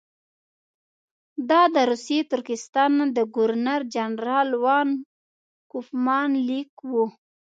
دا 1.49 1.61
د 1.75 1.77
روسي 1.89 2.19
ترکستان 2.31 2.91
د 3.15 3.19
ګورنر 3.35 3.81
جنرال 3.93 4.49
وان 4.63 4.89
کوفمان 5.71 6.29
لیک 6.47 6.71
وو. 6.89 7.05